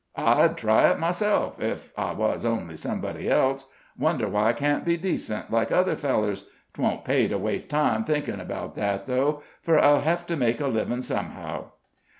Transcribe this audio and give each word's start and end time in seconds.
I'd 0.15 0.57
try 0.57 0.89
it 0.89 0.97
myself, 0.97 1.61
ef 1.61 1.93
I 1.95 2.13
wuz 2.15 2.37
only 2.43 2.75
somebody 2.75 3.29
else. 3.29 3.67
Wonder 3.95 4.27
why 4.27 4.49
I 4.49 4.53
can't 4.53 4.83
be 4.83 4.97
decent, 4.97 5.51
like 5.51 5.71
other 5.71 5.95
fellers. 5.95 6.45
'Twon't 6.73 7.05
pay 7.05 7.27
to 7.27 7.37
waste 7.37 7.69
time 7.69 8.03
thinkin' 8.03 8.43
'bout 8.47 8.73
that, 8.73 9.05
though, 9.05 9.43
fur 9.61 9.77
I'll 9.77 10.01
hev 10.01 10.25
to 10.25 10.35
make 10.35 10.59
a 10.59 10.65
livin' 10.65 11.03
somehow." 11.03 11.73